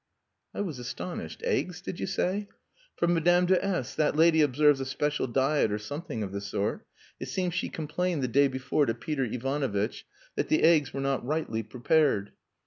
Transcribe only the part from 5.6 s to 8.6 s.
or something of the sort. It seems she complained the day